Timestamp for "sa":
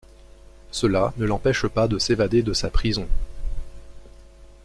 2.53-2.71